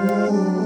Ooh. 0.00 0.57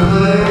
good. 0.00 0.49